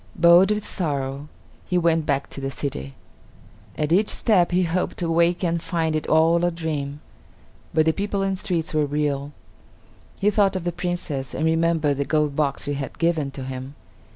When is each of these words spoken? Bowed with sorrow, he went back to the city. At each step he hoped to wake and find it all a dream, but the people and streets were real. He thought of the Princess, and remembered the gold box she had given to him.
Bowed 0.15 0.49
with 0.49 0.65
sorrow, 0.65 1.27
he 1.67 1.77
went 1.77 2.07
back 2.07 2.27
to 2.31 2.41
the 2.41 2.49
city. 2.49 2.95
At 3.77 3.91
each 3.91 4.09
step 4.09 4.49
he 4.49 4.63
hoped 4.63 4.97
to 4.97 5.11
wake 5.11 5.43
and 5.43 5.61
find 5.61 5.95
it 5.95 6.07
all 6.07 6.43
a 6.43 6.49
dream, 6.49 7.01
but 7.71 7.85
the 7.85 7.93
people 7.93 8.23
and 8.23 8.35
streets 8.35 8.73
were 8.73 8.87
real. 8.87 9.31
He 10.19 10.31
thought 10.31 10.55
of 10.55 10.63
the 10.63 10.71
Princess, 10.71 11.35
and 11.35 11.45
remembered 11.45 11.97
the 11.97 12.05
gold 12.05 12.35
box 12.35 12.63
she 12.63 12.73
had 12.73 12.97
given 12.97 13.29
to 13.29 13.43
him. 13.43 13.75